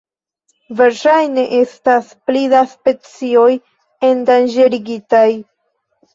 Verŝajne 0.77 1.43
estas 1.57 2.09
pli 2.31 2.41
da 2.55 2.63
specioj 2.73 3.45
endanĝerigitaj. 4.11 5.25